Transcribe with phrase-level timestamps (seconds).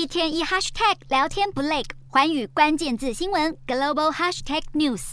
[0.00, 5.12] 一天一 hashtag 聊天不累，环宇关键字新闻 global hashtag news。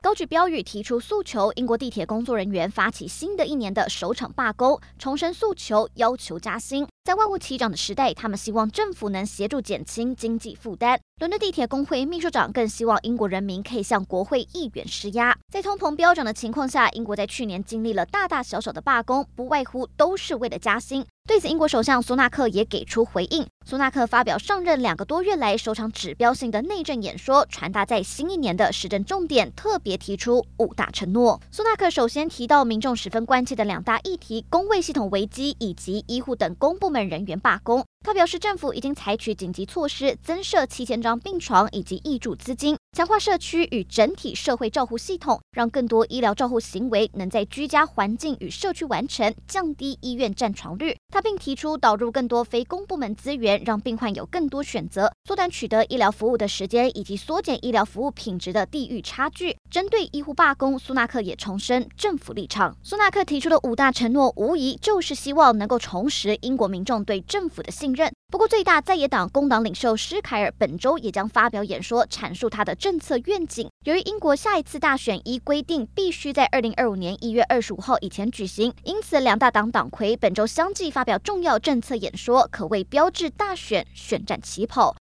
[0.00, 6.88] 高举标语提出诉求，英国地铁工作人员发起新的一年的首场罢工，重申诉求，要求加薪。
[7.04, 11.00] 在万物齐涨的时代，他们希望政府能协助减轻经济负担。
[11.18, 15.36] 伦敦地铁工会秘书长更希望英国人民可以向国会议员施压。
[15.52, 21.04] 在通膨飙涨的情况下，英国在去年经历了大大小小的罢工，不外乎都是为了加薪。
[21.24, 23.46] 对此，英国首相苏纳克也给出回应。
[23.64, 31.40] 苏纳克发表上任两个多月来首场指标性的内政演说，传达在新一年的施政重点，特别提出五大承诺。
[31.52, 37.84] 苏纳克首先提到民众十分关切的两大议题：工卫系统危机以及医护等公部门人员罢工。
[38.02, 50.96] 他表示，政府已经采取紧急措施，增设七千张病床以及挹注资金，强化社区与整体社会照护系统，让更多医疗照护行为能在居家环境与社区完成，降低医院占床率。
[51.12, 59.56] 他并提出导入更多非公部门资源，让病患有更多选择，缩短取得医疗服务的时间，以及缩减医疗服务品质的地域差距。
[59.70, 62.76] 针对医护罢工，苏纳克也重申政府立场。
[62.82, 68.12] 苏纳克提出的五大承诺，无疑就是希望能够重拾英国民众对政府的信任。
[68.30, 73.68] 不过，最大在野党工党领袖施凯尔本周也将发表演说，阐述他的政策愿景。
[73.84, 84.90] 由于英国下一次大选依规定必须在二零二五年一月二十五号以前举行，因此两大党党魁本周相继发表重要政策演说，可谓标志大选选战起跑。